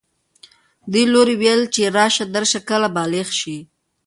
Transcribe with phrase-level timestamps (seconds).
[0.91, 3.57] دې لوري ویل چې راشه درشه کله بالغ شي